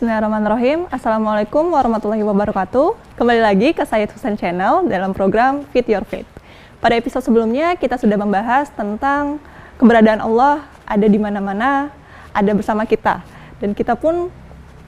Bismillahirrahmanirrahim. 0.00 0.88
Assalamualaikum 0.88 1.76
warahmatullahi 1.76 2.24
wabarakatuh. 2.24 3.20
Kembali 3.20 3.44
lagi 3.44 3.76
ke 3.76 3.84
Sayyid 3.84 4.08
Husain 4.16 4.32
Channel 4.32 4.88
dalam 4.88 5.12
program 5.12 5.68
Fit 5.76 5.84
Your 5.92 6.08
Faith. 6.08 6.24
Pada 6.80 6.96
episode 6.96 7.20
sebelumnya 7.20 7.76
kita 7.76 8.00
sudah 8.00 8.16
membahas 8.16 8.72
tentang 8.72 9.36
keberadaan 9.76 10.24
Allah 10.24 10.64
ada 10.88 11.04
di 11.04 11.20
mana-mana, 11.20 11.92
ada 12.32 12.48
bersama 12.56 12.88
kita. 12.88 13.20
Dan 13.60 13.76
kita 13.76 13.92
pun 13.92 14.32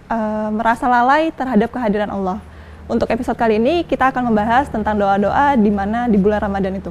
uh, 0.09 0.48
merasa 0.48 0.88
lalai 0.88 1.29
terhadap 1.29 1.69
kehadiran 1.69 2.09
Allah. 2.09 2.41
Untuk 2.88 3.05
episode 3.13 3.37
kali 3.37 3.60
ini 3.60 3.85
kita 3.85 4.09
akan 4.16 4.33
membahas 4.33 4.73
tentang 4.73 4.97
doa-doa 4.97 5.60
di 5.60 5.69
mana 5.69 6.09
di 6.09 6.16
bulan 6.16 6.41
Ramadan 6.41 6.80
itu. 6.80 6.88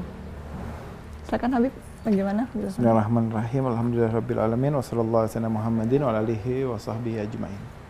Silakan 1.26 1.58
Habib, 1.58 1.74
bagaimana? 2.06 2.46
Bismillahirrahmanirrahim. 2.54 3.66
Alhamdulillahirabbil 3.66 4.78
Wassallallahu 4.78 5.26
Muhammadin 5.50 6.06
wa 6.06 6.14
alihi 6.14 6.70
wa 6.70 6.78
sahbihi 6.78 7.18
ajmain. 7.26 7.81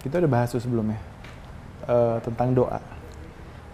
Kita 0.00 0.16
udah 0.16 0.30
bahas 0.32 0.48
tuh 0.48 0.64
sebelumnya 0.64 0.96
uh, 1.84 2.16
tentang 2.24 2.56
doa. 2.56 2.80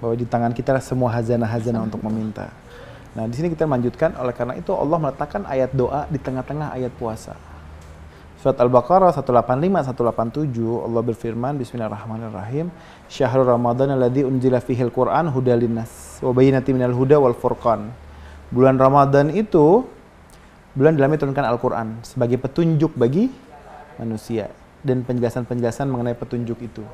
Bahwa 0.02 0.14
di 0.18 0.26
tangan 0.26 0.52
kita 0.52 0.76
semua 0.82 1.14
hazanah-hazanah 1.14 1.86
untuk 1.86 2.02
meminta. 2.02 2.50
Nah, 3.16 3.24
di 3.24 3.34
sini 3.38 3.48
kita 3.48 3.64
lanjutkan 3.64 4.12
oleh 4.18 4.34
karena 4.34 4.58
itu 4.58 4.74
Allah 4.74 4.98
meletakkan 5.00 5.46
ayat 5.48 5.72
doa 5.72 6.04
di 6.10 6.20
tengah-tengah 6.20 6.74
ayat 6.76 6.92
puasa. 6.98 7.32
Surat 8.42 8.60
Al-Baqarah 8.60 9.16
185 9.16 9.96
187 9.96 10.52
Allah 10.60 11.02
berfirman 11.02 11.56
Bismillahirrahmanirrahim 11.56 12.68
Syahrul 13.08 13.48
Ramadan 13.48 13.96
alladzi 13.96 14.28
unzila 14.28 14.60
fihil 14.60 14.92
Qur'an 14.92 15.32
hudal 15.32 15.64
linnas 15.64 16.20
wa 16.20 16.36
bayyinatin 16.36 16.76
huda 16.92 17.16
wal 17.16 17.32
furqan. 17.32 17.88
Bulan 18.52 18.76
Ramadan 18.76 19.32
itu 19.32 19.88
bulan 20.76 21.00
dalamnya 21.00 21.24
turunkan 21.24 21.48
Al-Qur'an 21.48 22.04
sebagai 22.04 22.36
petunjuk 22.36 22.92
bagi 22.92 23.32
manusia 23.96 24.52
dan 24.86 25.02
penjelasan-penjelasan 25.02 25.90
mengenai 25.90 26.14
petunjuk 26.14 26.62
itu. 26.62 26.86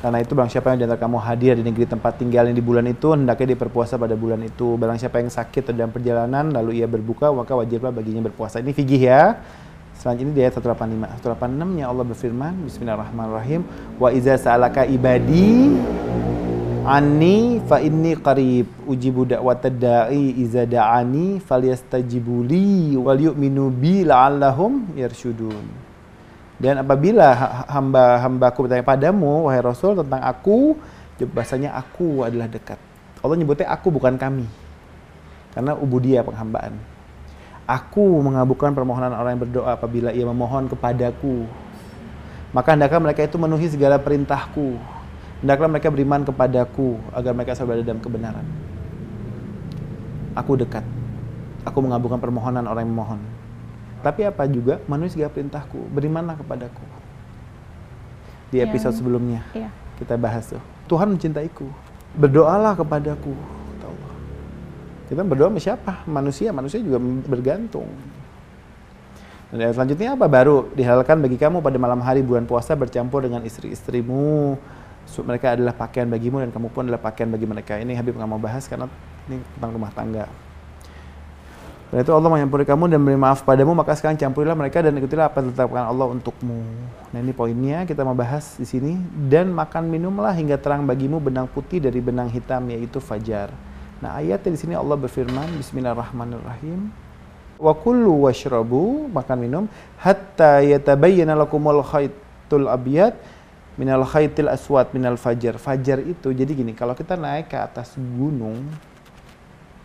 Karena 0.00 0.20
itu 0.20 0.32
barang 0.32 0.50
siapa 0.52 0.72
yang 0.72 0.78
di 0.80 0.84
antara 0.88 1.00
kamu 1.00 1.16
hadir 1.20 1.52
di 1.56 1.64
negeri 1.64 1.86
tempat 1.86 2.18
tinggalnya 2.20 2.52
di 2.56 2.64
bulan 2.64 2.84
itu, 2.88 3.12
hendaknya 3.14 3.54
dia 3.54 3.58
berpuasa 3.60 4.00
pada 4.00 4.16
bulan 4.16 4.40
itu. 4.42 4.74
Barang 4.80 4.96
siapa 4.96 5.20
yang 5.20 5.28
sakit 5.30 5.70
atau 5.70 5.76
dalam 5.76 5.92
perjalanan, 5.92 6.50
lalu 6.50 6.82
ia 6.82 6.88
berbuka, 6.88 7.30
maka 7.30 7.54
wajiblah 7.54 7.92
baginya 7.92 8.24
berpuasa. 8.24 8.60
Ini 8.64 8.72
figih 8.72 9.00
ya. 9.00 9.38
Selanjutnya 9.94 10.34
di 10.34 10.40
ayat 10.44 10.58
185. 10.60 11.22
186-nya 11.22 11.84
Allah 11.86 12.04
berfirman, 12.04 12.52
Bismillahirrahmanirrahim, 12.66 13.60
Wa 13.96 14.10
iza 14.10 14.34
sa'alaka 14.36 14.84
ibadi 14.84 15.72
Ani 16.84 17.64
fa 17.64 17.80
inni 17.80 18.12
qarib 18.12 18.68
ujibu 18.84 19.24
da'watad 19.24 19.80
da'i 19.80 20.36
iza 20.44 20.68
da'ani 20.68 21.40
falyastajibuli 21.40 22.92
wal 23.00 23.32
yu'minu 23.32 23.72
bi 23.72 24.04
la'allahum 24.04 24.92
yarshudun. 24.92 25.83
Dan 26.64 26.80
apabila 26.80 27.28
hamba-hambaku 27.68 28.64
bertanya 28.64 28.80
padamu, 28.80 29.44
wahai 29.44 29.60
Rasul, 29.60 30.00
tentang 30.00 30.24
aku, 30.24 30.80
bahasanya 31.28 31.76
aku 31.76 32.24
adalah 32.24 32.48
dekat. 32.48 32.80
Allah 33.20 33.36
nyebutnya 33.36 33.68
aku 33.68 33.92
bukan 33.92 34.16
kami. 34.16 34.48
Karena 35.52 35.76
ubudiyah 35.76 36.24
penghambaan. 36.24 36.72
Aku 37.68 38.00
mengabulkan 38.24 38.72
permohonan 38.72 39.12
orang 39.12 39.36
yang 39.36 39.42
berdoa 39.44 39.76
apabila 39.76 40.08
ia 40.16 40.24
memohon 40.24 40.72
kepadaku. 40.72 41.44
Maka 42.56 42.72
hendaklah 42.72 43.12
mereka 43.12 43.28
itu 43.28 43.36
memenuhi 43.36 43.68
segala 43.68 44.00
perintahku. 44.00 44.80
Hendaklah 45.44 45.68
mereka 45.68 45.92
beriman 45.92 46.24
kepadaku 46.24 46.96
agar 47.12 47.36
mereka 47.36 47.52
selalu 47.52 47.68
berada 47.76 47.84
dalam 47.92 48.00
kebenaran. 48.00 48.46
Aku 50.32 50.56
dekat. 50.56 50.84
Aku 51.68 51.84
mengabulkan 51.84 52.24
permohonan 52.24 52.64
orang 52.64 52.88
yang 52.88 52.92
memohon. 52.96 53.20
Tapi 54.04 54.20
apa 54.28 54.44
juga 54.44 54.84
manusia 54.84 55.24
segala 55.24 55.32
perintahku, 55.32 55.80
berimanlah 55.88 56.36
kepadaku. 56.36 56.84
Di 58.52 58.60
episode 58.60 58.92
yang, 58.92 59.00
sebelumnya 59.00 59.40
iya. 59.56 59.72
kita 59.96 60.20
bahas 60.20 60.52
tuh. 60.52 60.60
Tuhan 60.84 61.08
mencintaiku. 61.16 61.64
Berdoalah 62.12 62.76
kepadaku. 62.76 63.32
Allah. 63.80 64.12
Kita 65.08 65.24
berdoa 65.24 65.48
sama 65.48 65.60
siapa? 65.64 65.92
Manusia, 66.04 66.52
manusia 66.52 66.84
juga 66.84 67.00
bergantung. 67.24 67.88
Dan 69.48 69.72
selanjutnya 69.72 70.12
apa? 70.12 70.28
Baru 70.28 70.68
dihalalkan 70.76 71.24
bagi 71.24 71.40
kamu 71.40 71.64
pada 71.64 71.80
malam 71.80 72.04
hari 72.04 72.20
bulan 72.20 72.44
puasa 72.44 72.76
bercampur 72.76 73.24
dengan 73.24 73.40
istri-istrimu. 73.40 74.60
Mereka 75.04 75.56
adalah 75.56 75.72
pakaian 75.72 76.10
bagimu 76.12 76.44
dan 76.44 76.52
kamu 76.52 76.68
pun 76.68 76.84
adalah 76.84 77.00
pakaian 77.00 77.32
bagi 77.32 77.48
mereka. 77.48 77.80
Ini 77.80 77.96
Habib 77.96 78.20
nggak 78.20 78.28
mau 78.28 78.40
bahas 78.40 78.68
karena 78.68 78.84
ini 79.32 79.40
tentang 79.56 79.70
rumah 79.72 79.90
tangga. 79.96 80.28
Dan 81.94 82.02
itu 82.02 82.10
Allah 82.10 82.26
menyampuri 82.26 82.66
kamu 82.66 82.90
dan 82.90 82.98
beri 83.06 83.14
maaf 83.14 83.46
padamu, 83.46 83.70
maka 83.70 83.94
sekarang 83.94 84.18
campurilah 84.18 84.58
mereka 84.58 84.82
dan 84.82 84.98
ikutilah 84.98 85.30
apa 85.30 85.38
yang 85.38 85.54
ditetapkan 85.54 85.86
Allah 85.86 86.10
untukmu. 86.10 86.58
Nah 87.14 87.18
ini 87.22 87.30
poinnya 87.30 87.86
kita 87.86 88.02
mau 88.02 88.18
bahas 88.18 88.58
di 88.58 88.66
sini. 88.66 88.98
Dan 89.30 89.54
makan 89.54 89.86
minumlah 89.86 90.34
hingga 90.34 90.58
terang 90.58 90.82
bagimu 90.90 91.22
benang 91.22 91.46
putih 91.46 91.78
dari 91.78 92.02
benang 92.02 92.26
hitam 92.26 92.66
yaitu 92.66 92.98
fajar. 92.98 93.54
Nah 94.02 94.18
ayatnya 94.18 94.50
di 94.50 94.58
sini 94.58 94.74
Allah 94.74 94.98
berfirman, 94.98 95.54
Bismillahirrahmanirrahim. 95.54 96.90
Wa 97.62 97.70
kullu 97.78 98.26
washrabu, 98.26 99.06
makan 99.14 99.36
minum, 99.38 99.64
hatta 100.02 100.66
yatabayyana 100.66 101.38
lakumul 101.38 101.78
khaytul 101.86 102.74
abiyat 102.74 103.14
minal 103.78 104.02
khaytil 104.02 104.50
aswad 104.50 104.90
minal 104.90 105.14
fajar. 105.14 105.62
Fajar 105.62 106.02
itu, 106.02 106.34
jadi 106.34 106.50
gini, 106.58 106.74
kalau 106.74 106.98
kita 106.98 107.14
naik 107.14 107.54
ke 107.54 107.58
atas 107.58 107.94
gunung, 107.94 108.66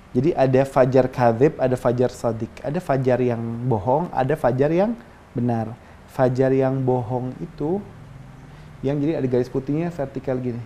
jadi 0.10 0.34
ada 0.34 0.66
fajar 0.66 1.06
kadhib, 1.06 1.54
ada 1.62 1.78
fajar 1.78 2.10
sadik. 2.10 2.50
Ada 2.66 2.82
fajar 2.82 3.22
yang 3.22 3.42
bohong, 3.70 4.10
ada 4.10 4.34
fajar 4.34 4.74
yang 4.74 4.98
benar. 5.38 5.78
Fajar 6.10 6.50
yang 6.50 6.82
bohong 6.82 7.38
itu 7.38 7.78
yang 8.82 8.98
jadi 8.98 9.22
ada 9.22 9.28
garis 9.30 9.52
putihnya 9.52 9.94
vertikal 9.94 10.34
gini. 10.42 10.62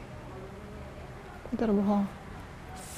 Fajar 1.51 1.75
bohong. 1.75 2.07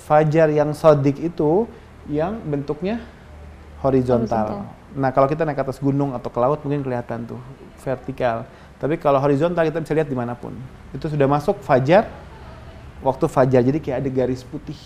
Fajar 0.05 0.47
yang 0.53 0.69
sadik 0.77 1.17
itu 1.17 1.65
yang 2.05 2.37
bentuknya 2.45 3.01
horizontal. 3.81 4.69
horizontal. 4.69 4.93
Nah 4.93 5.09
kalau 5.09 5.25
kita 5.25 5.49
naik 5.49 5.57
ke 5.57 5.63
atas 5.65 5.81
gunung 5.81 6.13
atau 6.13 6.29
ke 6.29 6.37
laut 6.37 6.61
mungkin 6.61 6.85
kelihatan 6.85 7.25
tuh 7.25 7.41
vertikal. 7.81 8.45
Tapi 8.77 9.01
kalau 9.01 9.17
horizontal 9.17 9.65
kita 9.65 9.81
bisa 9.81 9.97
lihat 9.97 10.05
di 10.05 10.13
mana 10.13 10.37
pun. 10.37 10.53
Itu 10.93 11.09
sudah 11.09 11.25
masuk 11.25 11.57
fajar, 11.65 12.05
waktu 13.01 13.25
fajar. 13.25 13.65
Jadi 13.65 13.81
kayak 13.81 14.05
ada 14.05 14.09
garis 14.13 14.45
putih 14.45 14.77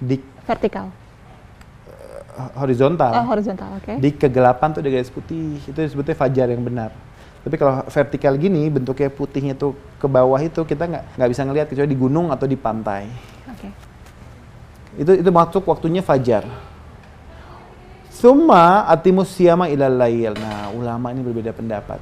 di 0.00 0.16
vertikal 0.50 0.90
horizontal. 2.56 3.12
Oh, 3.12 3.26
horizontal, 3.28 3.68
oke. 3.76 3.84
Okay. 3.84 3.96
Di 4.00 4.10
kegelapan 4.16 4.72
tuh 4.72 4.80
ada 4.80 4.90
garis 4.90 5.12
putih, 5.12 5.60
itu 5.60 5.76
disebutnya 5.76 6.16
fajar 6.16 6.48
yang 6.48 6.62
benar. 6.64 6.90
Tapi 7.40 7.56
kalau 7.56 7.84
vertikal 7.88 8.36
gini, 8.36 8.68
bentuknya 8.68 9.08
putihnya 9.08 9.54
tuh 9.56 9.72
ke 9.96 10.04
bawah 10.04 10.36
itu 10.40 10.60
kita 10.64 10.84
nggak 10.84 11.04
nggak 11.16 11.30
bisa 11.32 11.42
ngelihat 11.48 11.66
kecuali 11.72 11.88
di 11.88 11.98
gunung 11.98 12.28
atau 12.28 12.44
di 12.44 12.56
pantai. 12.56 13.08
Oke. 13.48 13.68
Okay. 13.68 13.70
Itu 15.00 15.12
itu 15.16 15.30
masuk 15.32 15.64
waktunya 15.64 16.04
fajar. 16.04 16.44
Suma 18.12 18.84
atimus 18.84 19.32
siama 19.32 19.72
ilal 19.72 19.96
lail. 19.96 20.36
Nah, 20.36 20.68
ulama 20.76 21.08
ini 21.08 21.24
berbeda 21.24 21.56
pendapat 21.56 21.96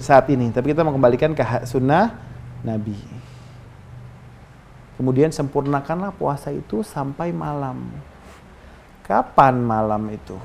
saat 0.00 0.24
ini. 0.32 0.48
Tapi 0.48 0.72
kita 0.72 0.80
mau 0.80 0.96
kembalikan 0.96 1.36
ke 1.36 1.44
sunnah 1.68 2.16
Nabi. 2.64 2.96
Kemudian 4.96 5.28
sempurnakanlah 5.28 6.16
puasa 6.16 6.48
itu 6.48 6.80
sampai 6.80 7.28
malam. 7.28 7.84
Kapan 9.04 9.60
malam 9.60 10.02
itu? 10.08 10.36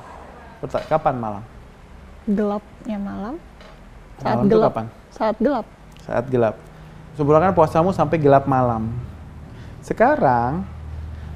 Kapan 0.92 1.16
malam? 1.18 1.44
Gelapnya 2.28 2.98
malam. 3.00 3.36
Saat 4.20 4.36
malam 4.38 4.46
gelap. 4.52 4.70
kapan? 4.70 4.86
Saat 5.10 5.36
gelap. 5.40 5.66
Saat 6.04 6.26
gelap. 6.28 6.56
Sempurnakan 7.16 7.56
puasamu 7.56 7.90
sampai 7.96 8.20
gelap 8.20 8.46
malam. 8.46 8.92
Sekarang 9.82 10.68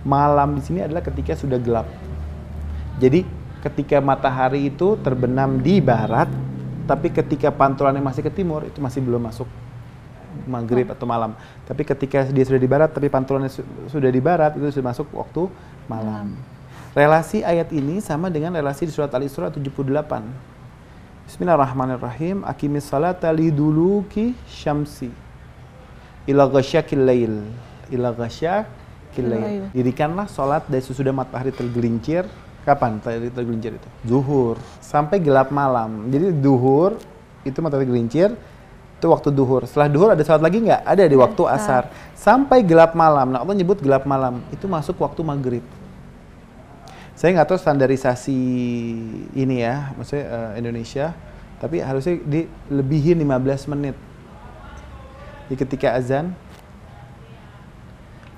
malam 0.05 0.53
di 0.53 0.61
sini 0.61 0.79
adalah 0.83 1.01
ketika 1.01 1.33
sudah 1.33 1.57
gelap. 1.57 1.87
Jadi 3.01 3.25
ketika 3.65 3.97
matahari 4.03 4.69
itu 4.69 4.99
terbenam 5.01 5.57
di 5.57 5.81
barat, 5.81 6.29
tapi 6.85 7.09
ketika 7.09 7.49
pantulannya 7.49 8.03
masih 8.03 8.21
ke 8.21 8.29
timur 8.29 8.61
itu 8.67 8.77
masih 8.77 9.01
belum 9.01 9.25
masuk 9.25 9.49
maghrib 10.43 10.91
atau 10.91 11.07
malam. 11.07 11.31
Tapi 11.63 11.87
ketika 11.87 12.27
dia 12.27 12.43
sudah 12.43 12.59
di 12.59 12.67
barat, 12.67 12.91
tapi 12.91 13.07
pantulannya 13.07 13.47
su 13.47 13.63
sudah 13.87 14.11
di 14.11 14.19
barat, 14.19 14.59
itu 14.59 14.67
sudah 14.75 14.91
masuk 14.91 15.07
waktu 15.15 15.47
malam. 15.87 16.35
Relasi 16.95 17.43
ayat 17.43 17.71
ini 17.75 17.99
sama 17.99 18.31
dengan 18.31 18.55
relasi 18.55 18.87
di 18.87 18.91
surat 18.95 19.11
Al-Isra 19.11 19.51
78. 19.51 20.55
Bismillahirrahmanirrahim. 21.27 22.47
Akimis 22.47 22.87
salata 22.87 23.27
liduluki 23.35 24.31
syamsi. 24.47 25.11
Ila 26.23 26.47
ghasyakil 26.47 27.03
lail. 27.03 27.35
Ila 27.91 28.15
ghasyakil 28.15 29.27
lail. 29.27 29.63
Dirikanlah 29.75 30.31
salat 30.31 30.63
dari 30.71 30.85
sesudah 30.85 31.11
matahari 31.11 31.51
tergelincir. 31.51 32.23
Kapan 32.63 33.03
matahari 33.03 33.27
tergelincir 33.27 33.75
itu? 33.75 33.89
Zuhur. 34.07 34.55
Sampai 34.79 35.19
gelap 35.19 35.51
malam. 35.51 36.07
Jadi 36.07 36.31
zuhur 36.39 36.95
itu 37.43 37.57
matahari 37.59 37.91
tergelincir 37.91 38.39
itu 39.05 39.13
waktu 39.13 39.29
duhur. 39.29 39.69
Setelah 39.69 39.85
duhur 39.85 40.09
ada 40.17 40.25
sholat 40.25 40.41
lagi 40.41 40.65
nggak? 40.65 40.81
Ada 40.81 41.05
di 41.05 41.13
waktu 41.13 41.45
asar. 41.45 41.93
Sampai 42.17 42.65
gelap 42.65 42.97
malam. 42.97 43.29
Nah 43.29 43.45
Allah 43.45 43.53
nyebut 43.53 43.77
gelap 43.77 44.09
malam. 44.09 44.41
Itu 44.49 44.65
masuk 44.65 44.97
waktu 44.97 45.21
maghrib. 45.21 45.61
Saya 47.13 47.37
nggak 47.37 47.53
tahu 47.53 47.59
standarisasi 47.61 48.41
ini 49.37 49.61
ya, 49.61 49.93
maksudnya 49.93 50.25
uh, 50.25 50.51
Indonesia. 50.57 51.13
Tapi 51.61 51.85
harusnya 51.85 52.17
dilebihin 52.25 53.21
15 53.21 53.71
menit. 53.77 53.95
Di 55.45 55.53
ketika 55.53 55.93
azan 55.93 56.33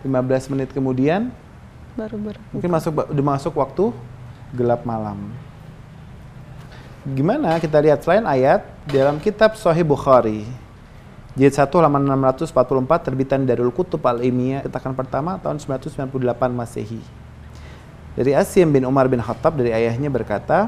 15 0.04 0.52
menit 0.52 0.76
kemudian 0.76 1.32
Baru 1.96 2.20
baru. 2.20 2.38
mungkin 2.52 2.70
masuk 2.70 2.92
udah 3.08 3.26
masuk 3.40 3.56
waktu 3.56 3.96
gelap 4.52 4.84
malam. 4.84 5.32
Gimana 7.08 7.56
kita 7.56 7.80
lihat 7.80 8.04
selain 8.04 8.28
ayat 8.28 8.68
dalam 8.84 9.16
kitab 9.24 9.56
Sahih 9.56 9.88
Bukhari 9.88 10.44
jilid 11.40 11.56
1 11.56 11.72
halaman 11.72 12.04
644 12.04 12.52
terbitan 13.00 13.48
Darul 13.48 13.72
Kutub 13.72 14.04
Al 14.04 14.20
Ilmiah 14.20 14.60
cetakan 14.68 14.92
pertama 14.92 15.40
tahun 15.40 15.56
998 15.56 16.12
Masehi. 16.52 17.00
Dari 18.12 18.36
Asim 18.36 18.76
bin 18.76 18.84
Umar 18.84 19.08
bin 19.08 19.24
Khattab 19.24 19.56
dari 19.56 19.72
ayahnya 19.72 20.12
berkata, 20.12 20.68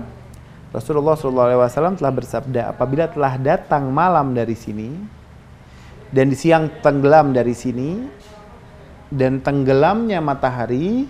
Rasulullah 0.72 1.20
SAW 1.20 1.98
telah 2.00 2.14
bersabda, 2.14 2.62
apabila 2.72 3.12
telah 3.12 3.36
datang 3.36 3.92
malam 3.92 4.32
dari 4.32 4.56
sini 4.56 4.96
dan 6.14 6.32
di 6.32 6.38
siang 6.40 6.72
tenggelam 6.80 7.36
dari 7.36 7.52
sini 7.52 8.00
dan 9.12 9.44
tenggelamnya 9.44 10.24
matahari, 10.24 11.04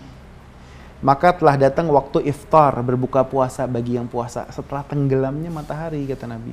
maka 0.99 1.31
telah 1.31 1.55
datang 1.55 1.87
waktu 1.87 2.27
iftar 2.27 2.75
berbuka 2.83 3.23
puasa 3.23 3.63
bagi 3.65 3.95
yang 3.95 4.07
puasa 4.07 4.47
setelah 4.51 4.83
tenggelamnya 4.83 5.47
matahari 5.47 6.03
kata 6.03 6.27
Nabi. 6.27 6.51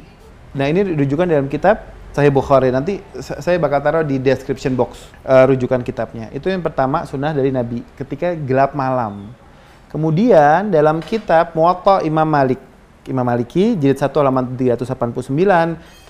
Nah 0.55 0.67
ini 0.71 0.97
rujukan 0.97 1.27
dalam 1.27 1.51
kitab 1.51 1.83
Sahih 2.17 2.33
Bukhari. 2.33 2.73
Nanti 2.73 3.03
saya 3.21 3.61
bakal 3.61 3.85
taruh 3.85 4.05
di 4.07 4.17
description 4.17 4.73
box 4.73 5.13
uh, 5.27 5.45
rujukan 5.45 5.85
kitabnya. 5.85 6.33
Itu 6.33 6.49
yang 6.49 6.65
pertama 6.65 7.05
sunnah 7.05 7.37
dari 7.37 7.53
Nabi 7.53 7.85
ketika 7.99 8.33
gelap 8.33 8.73
malam. 8.73 9.35
Kemudian 9.93 10.73
dalam 10.73 11.05
kitab 11.05 11.53
Muwatta 11.53 12.01
Imam 12.07 12.25
Malik 12.25 12.59
Imam 13.07 13.23
Maliki 13.23 13.79
jilid 13.79 14.03
1 14.03 14.11
halaman 14.11 14.59
389 14.59 15.31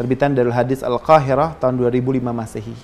terbitan 0.01 0.33
dari 0.33 0.49
Hadis 0.49 0.81
Al-Qahirah 0.81 1.61
tahun 1.61 1.77
2005 1.77 2.25
Masehi. 2.25 2.77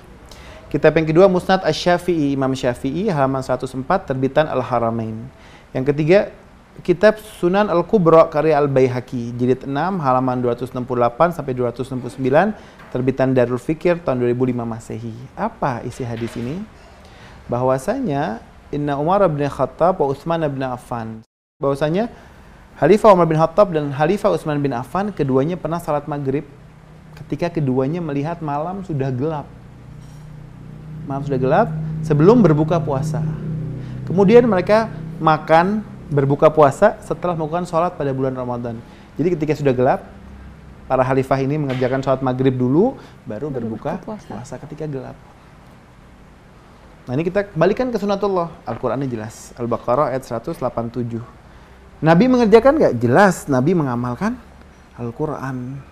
Kitab 0.73 0.97
yang 0.97 1.05
kedua 1.05 1.29
Musnad 1.29 1.61
Asy-Syafi'i 1.69 2.33
Imam 2.33 2.49
Syafi'i 2.57 3.13
halaman 3.13 3.45
104 3.45 4.09
terbitan 4.09 4.49
Al-Haramain. 4.49 5.29
Yang 5.77 5.93
ketiga 5.93 6.33
Kitab 6.81 7.21
Sunan 7.21 7.69
Al-Kubra 7.69 8.25
karya 8.33 8.57
Al-Baihaqi 8.57 9.37
jilid 9.37 9.69
6 9.69 9.69
halaman 10.01 10.41
268 10.41 11.37
sampai 11.37 11.53
269 11.53 12.89
terbitan 12.89 13.37
Darul 13.37 13.61
Fikir 13.61 14.01
tahun 14.01 14.25
2005 14.25 14.65
Masehi. 14.65 15.13
Apa 15.37 15.85
isi 15.85 16.09
hadis 16.09 16.33
ini? 16.41 16.65
Bahwasanya 17.53 18.41
Inna 18.73 18.97
Umar 18.97 19.21
bin 19.29 19.45
Khattab 19.53 20.01
wa 20.01 20.09
Utsman 20.09 20.41
bin 20.49 20.65
Affan. 20.65 21.21
Bahwasanya 21.61 22.09
Khalifah 22.81 23.13
Umar 23.13 23.29
bin 23.29 23.37
Khattab 23.37 23.77
dan 23.77 23.93
Khalifah 23.93 24.33
Utsman 24.33 24.57
bin 24.57 24.73
Affan 24.73 25.13
keduanya 25.13 25.61
pernah 25.61 25.85
salat 25.85 26.09
maghrib 26.09 26.49
ketika 27.21 27.53
keduanya 27.61 28.01
melihat 28.01 28.41
malam 28.41 28.81
sudah 28.89 29.13
gelap. 29.13 29.45
Malam 31.07 31.23
sudah 31.27 31.39
gelap 31.41 31.69
sebelum 32.07 32.43
berbuka 32.43 32.79
puasa. 32.79 33.23
Kemudian 34.07 34.47
mereka 34.47 34.91
makan 35.23 35.83
berbuka 36.11 36.53
puasa 36.53 36.99
setelah 37.01 37.33
melakukan 37.39 37.65
sholat 37.65 37.95
pada 37.97 38.13
bulan 38.13 38.37
Ramadan. 38.37 38.77
Jadi 39.17 39.29
ketika 39.39 39.53
sudah 39.57 39.73
gelap, 39.73 40.01
para 40.87 41.03
khalifah 41.07 41.39
ini 41.41 41.57
mengerjakan 41.57 42.05
sholat 42.05 42.21
maghrib 42.21 42.53
dulu, 42.53 42.99
baru, 43.25 43.49
berbuka 43.49 44.03
puasa. 44.03 44.29
puasa 44.29 44.55
ketika 44.61 44.85
gelap. 44.85 45.17
Nah 47.03 47.19
ini 47.19 47.27
kita 47.27 47.51
kembalikan 47.51 47.91
ke 47.91 47.99
sunatullah. 47.99 48.53
Al-Qurannya 48.63 49.11
jelas. 49.11 49.51
Al-Baqarah 49.59 50.15
ayat 50.15 50.23
187. 50.23 51.19
Nabi 51.99 52.25
mengerjakan 52.31 52.79
nggak? 52.79 52.95
Jelas. 53.03 53.51
Nabi 53.51 53.75
mengamalkan 53.75 54.39
Al-Quran. 54.95 55.83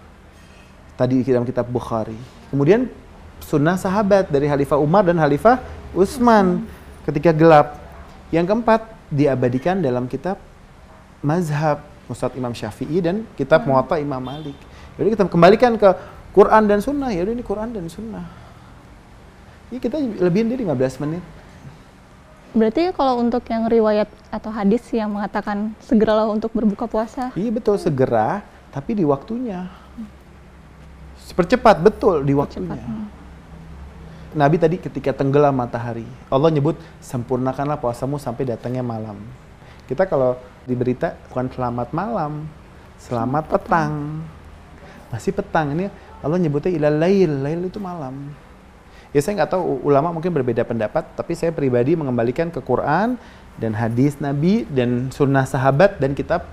Tadi 0.95 1.27
dalam 1.27 1.49
kitab 1.49 1.67
Bukhari. 1.67 2.15
Kemudian 2.55 2.87
sunnah 3.43 3.77
sahabat 3.77 4.29
dari 4.29 4.47
Khalifah 4.47 4.79
Umar 4.79 5.05
dan 5.05 5.17
Khalifah 5.19 5.61
Utsman 5.97 6.65
ketika 7.05 7.35
gelap. 7.35 7.77
Yang 8.31 8.55
keempat 8.55 8.81
diabadikan 9.11 9.83
dalam 9.83 10.07
kitab 10.07 10.39
mazhab 11.19 11.83
Ustadz 12.07 12.39
Imam 12.39 12.55
Syafi'i 12.55 13.03
dan 13.03 13.27
kitab 13.35 13.67
Muwatta 13.67 13.99
Imam 13.99 14.23
Malik. 14.23 14.55
Jadi 14.95 15.09
kita 15.15 15.27
kembalikan 15.27 15.75
ke 15.75 15.91
Quran 16.31 16.67
dan 16.71 16.79
Sunnah. 16.79 17.11
Ya 17.11 17.27
ini 17.27 17.43
Quran 17.43 17.75
dan 17.75 17.91
Sunnah. 17.91 18.27
Ya 19.71 19.79
kita 19.79 19.99
lebihin 19.99 20.51
dia 20.51 20.59
15 20.59 21.03
menit. 21.07 21.23
Berarti 22.51 22.91
kalau 22.91 23.23
untuk 23.23 23.47
yang 23.47 23.71
riwayat 23.71 24.11
atau 24.35 24.51
hadis 24.51 24.83
yang 24.91 25.15
mengatakan 25.15 25.71
segeralah 25.79 26.27
untuk 26.27 26.51
berbuka 26.51 26.91
puasa. 26.91 27.31
Iya 27.39 27.51
betul 27.55 27.79
segera, 27.79 28.43
tapi 28.75 28.99
di 28.99 29.07
waktunya. 29.07 29.71
Percepat 31.31 31.79
betul 31.79 32.27
di 32.27 32.35
waktunya. 32.35 32.75
Percepat. 32.75 33.00
Nabi 34.31 34.57
tadi 34.63 34.77
ketika 34.79 35.11
tenggelam 35.11 35.59
matahari, 35.59 36.07
Allah 36.31 36.51
nyebut 36.55 36.79
sempurnakanlah 37.03 37.83
puasamu 37.83 38.15
sampai 38.15 38.47
datangnya 38.47 38.87
malam. 38.87 39.19
Kita 39.91 40.07
kalau 40.07 40.39
di 40.63 40.79
berita 40.79 41.19
bukan 41.31 41.51
selamat 41.51 41.91
malam, 41.91 42.47
selamat 43.03 43.45
petang. 43.51 44.23
Masih 45.11 45.35
petang 45.35 45.75
ini 45.75 45.91
Allah 46.23 46.39
nyebutnya 46.39 46.71
ilal 46.71 46.95
lail, 47.03 47.33
lail 47.43 47.61
itu 47.67 47.83
malam. 47.83 48.31
Ya 49.11 49.19
saya 49.19 49.43
nggak 49.43 49.59
tahu 49.59 49.83
ulama 49.83 50.15
mungkin 50.15 50.31
berbeda 50.31 50.63
pendapat, 50.63 51.03
tapi 51.19 51.35
saya 51.35 51.51
pribadi 51.51 51.99
mengembalikan 51.99 52.47
ke 52.55 52.63
Quran 52.63 53.19
dan 53.59 53.75
hadis 53.75 54.23
Nabi 54.23 54.63
dan 54.71 55.11
sunnah 55.11 55.43
sahabat 55.43 55.99
dan 55.99 56.15
kitab 56.15 56.47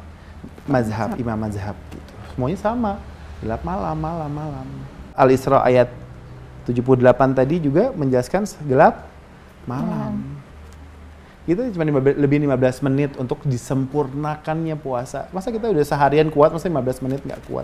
mazhab, 0.65 1.13
imam 1.21 1.37
mazhab 1.37 1.77
gitu. 1.93 2.13
Semuanya 2.33 2.57
sama, 2.57 2.97
gelap 3.45 3.61
malam, 3.61 3.97
malam, 4.01 4.31
malam. 4.33 4.67
Al-Isra 5.13 5.61
ayat 5.61 5.93
78 6.67 7.31
tadi 7.31 7.55
juga 7.63 7.95
menjelaskan 7.95 8.43
gelap 8.67 9.07
malam. 9.63 10.19
Itu 11.47 11.63
cuma 11.71 11.87
lebih 11.95 12.43
15 12.43 12.83
menit 12.83 13.15
untuk 13.15 13.39
disempurnakannya 13.47 14.75
puasa. 14.75 15.31
Masa 15.31 15.47
kita 15.47 15.71
udah 15.71 15.85
seharian 15.87 16.27
kuat, 16.27 16.51
masa 16.51 16.67
15 16.67 17.07
menit 17.07 17.23
nggak 17.23 17.39
kuat? 17.47 17.63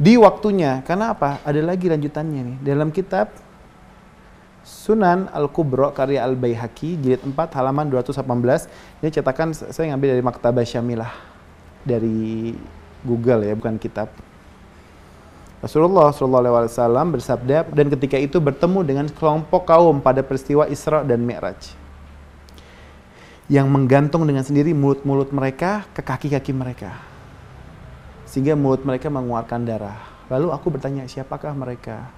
Di 0.00 0.16
waktunya, 0.16 0.80
karena 0.88 1.12
apa? 1.12 1.36
Ada 1.44 1.60
lagi 1.60 1.92
lanjutannya 1.92 2.40
nih. 2.48 2.56
Dalam 2.64 2.88
kitab 2.88 3.28
Sunan 4.64 5.32
Al-Kubra 5.32 5.92
karya 5.96 6.24
Al-Baihaqi 6.24 7.00
jilid 7.00 7.24
4 7.24 7.56
halaman 7.56 7.88
218. 7.92 9.04
Ini 9.04 9.08
cetakan 9.12 9.52
saya 9.52 9.92
ngambil 9.92 10.08
dari 10.16 10.24
Maktabah 10.24 10.64
Syamilah 10.64 11.12
dari 11.84 12.52
Google 13.04 13.48
ya, 13.48 13.52
bukan 13.56 13.76
kitab. 13.80 14.12
Rasulullah 15.58 16.14
SAW 16.14 17.18
bersabda 17.18 17.66
dan 17.74 17.86
ketika 17.90 18.14
itu 18.14 18.38
bertemu 18.38 18.80
dengan 18.86 19.06
kelompok 19.10 19.66
kaum 19.66 19.98
pada 19.98 20.22
peristiwa 20.22 20.70
Isra 20.70 21.02
dan 21.02 21.18
Mi'raj 21.26 21.74
yang 23.50 23.66
menggantung 23.66 24.22
dengan 24.28 24.46
sendiri 24.46 24.70
mulut-mulut 24.70 25.34
mereka 25.34 25.82
ke 25.96 26.04
kaki-kaki 26.04 26.54
mereka 26.54 27.08
sehingga 28.28 28.52
mulut 28.52 28.84
mereka 28.84 29.08
mengeluarkan 29.08 29.64
darah. 29.64 29.98
Lalu 30.28 30.52
aku 30.52 30.68
bertanya, 30.68 31.08
siapakah 31.08 31.56
mereka? 31.56 32.12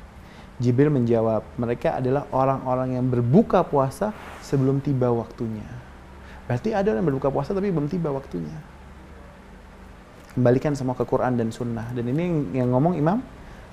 Jibril 0.58 0.92
menjawab, 0.92 1.46
mereka 1.56 1.96
adalah 1.96 2.28
orang-orang 2.34 2.98
yang 2.98 3.06
berbuka 3.06 3.64
puasa 3.64 4.12
sebelum 4.44 4.82
tiba 4.82 5.08
waktunya. 5.08 5.64
Berarti 6.44 6.74
ada 6.74 6.92
yang 6.92 7.06
berbuka 7.06 7.30
puasa 7.30 7.54
tapi 7.54 7.70
belum 7.70 7.86
tiba 7.88 8.10
waktunya. 8.10 8.58
Kembalikan 10.34 10.78
semua 10.78 10.94
ke 10.94 11.02
Quran 11.02 11.34
dan 11.34 11.50
Sunnah. 11.50 11.90
Dan 11.90 12.06
ini 12.10 12.54
yang 12.54 12.70
ngomong 12.70 12.94
Imam 12.94 13.18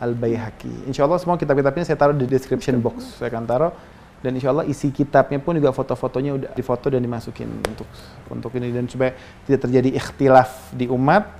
Al-Bayhaqi. 0.02 0.90
Insya 0.90 1.06
Allah 1.06 1.22
semua 1.22 1.38
kitab-kitabnya 1.38 1.86
saya 1.86 1.98
taruh 1.98 2.18
di 2.18 2.26
description 2.26 2.82
box. 2.82 3.22
Saya 3.22 3.30
akan 3.34 3.46
taruh. 3.46 3.74
Dan 4.18 4.34
insya 4.34 4.50
Allah 4.50 4.66
isi 4.66 4.90
kitabnya 4.90 5.38
pun 5.38 5.54
juga 5.54 5.70
foto-fotonya 5.70 6.32
udah 6.34 6.50
difoto 6.58 6.90
dan 6.90 7.06
dimasukin 7.06 7.54
untuk 7.62 7.86
untuk 8.34 8.50
ini 8.58 8.74
dan 8.74 8.90
supaya 8.90 9.14
tidak 9.46 9.70
terjadi 9.70 9.94
ikhtilaf 9.94 10.74
di 10.74 10.90
umat 10.90 11.38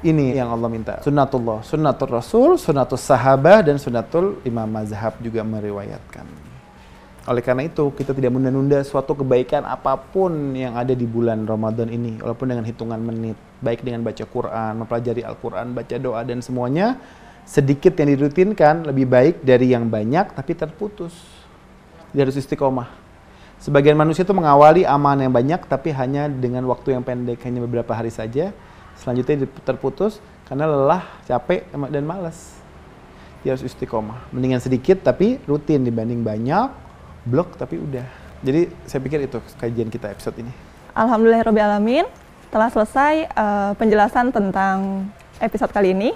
ini 0.00 0.32
yang 0.32 0.48
Allah 0.48 0.72
minta. 0.72 1.04
Sunnatullah, 1.04 1.60
sunnatul 1.60 2.08
Rasul, 2.16 2.56
sunnatul 2.56 2.96
sahabah, 2.96 3.60
dan 3.60 3.76
sunnatul 3.76 4.40
imam 4.48 4.64
mazhab 4.64 5.20
juga 5.20 5.44
meriwayatkan. 5.44 6.49
Oleh 7.28 7.44
karena 7.44 7.68
itu, 7.68 7.92
kita 7.92 8.16
tidak 8.16 8.32
menunda-nunda 8.32 8.80
suatu 8.80 9.12
kebaikan 9.12 9.68
apa 9.68 9.92
pun 10.00 10.56
yang 10.56 10.72
ada 10.72 10.96
di 10.96 11.04
bulan 11.04 11.44
Ramadan 11.44 11.92
ini, 11.92 12.16
walaupun 12.16 12.48
dengan 12.48 12.64
hitungan 12.64 12.96
menit, 12.96 13.36
baik 13.60 13.84
dengan 13.84 14.00
baca 14.00 14.24
Quran, 14.24 14.72
mempelajari 14.80 15.20
Al-Quran, 15.20 15.76
baca 15.76 15.96
doa, 16.00 16.24
dan 16.24 16.40
semuanya, 16.40 16.96
sedikit 17.44 17.92
yang 18.00 18.16
dirutinkan 18.16 18.88
lebih 18.88 19.04
baik 19.04 19.44
dari 19.44 19.68
yang 19.68 19.92
banyak, 19.92 20.32
tapi 20.32 20.56
terputus. 20.56 21.12
Dia 22.16 22.24
harus 22.24 22.40
istiqomah. 22.40 22.88
Sebagian 23.60 24.00
manusia 24.00 24.24
itu 24.24 24.32
mengawali 24.32 24.88
aman 24.88 25.20
yang 25.20 25.28
banyak, 25.36 25.68
tapi 25.68 25.92
hanya 25.92 26.24
dengan 26.24 26.64
waktu 26.72 26.96
yang 26.96 27.04
pendek, 27.04 27.44
hanya 27.44 27.60
beberapa 27.60 27.92
hari 27.92 28.08
saja, 28.08 28.56
selanjutnya 28.96 29.44
terputus 29.68 30.24
karena 30.48 30.64
lelah, 30.64 31.04
capek, 31.28 31.68
dan 31.68 32.04
malas. 32.08 32.56
Dia 33.44 33.52
harus 33.52 33.64
istiqomah. 33.68 34.32
Mendingan 34.32 34.64
sedikit 34.64 35.04
tapi 35.04 35.36
rutin 35.44 35.84
dibanding 35.84 36.24
banyak, 36.24 36.88
blok 37.24 37.56
tapi 37.56 37.76
udah. 37.76 38.04
Jadi 38.40 38.72
saya 38.88 39.00
pikir 39.04 39.20
itu 39.28 39.38
kajian 39.60 39.92
kita 39.92 40.08
episode 40.08 40.36
ini. 40.40 40.52
Alhamdulillahirobbilalamin 40.96 42.08
telah 42.50 42.68
selesai 42.72 43.30
uh, 43.36 43.72
penjelasan 43.78 44.32
tentang 44.32 45.06
episode 45.38 45.70
kali 45.70 45.92
ini. 45.94 46.10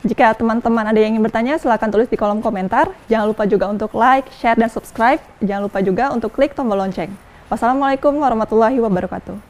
Jika 0.00 0.32
teman-teman 0.32 0.88
ada 0.88 0.96
yang 0.96 1.12
ingin 1.12 1.24
bertanya, 1.24 1.60
silahkan 1.60 1.92
tulis 1.92 2.08
di 2.08 2.16
kolom 2.16 2.40
komentar. 2.40 2.88
Jangan 3.12 3.26
lupa 3.28 3.44
juga 3.44 3.68
untuk 3.68 3.92
like, 3.92 4.32
share, 4.40 4.56
dan 4.56 4.72
subscribe. 4.72 5.20
Jangan 5.44 5.68
lupa 5.68 5.84
juga 5.84 6.08
untuk 6.08 6.32
klik 6.32 6.56
tombol 6.56 6.80
lonceng. 6.80 7.12
Wassalamualaikum 7.52 8.16
warahmatullahi 8.16 8.80
wabarakatuh. 8.80 9.49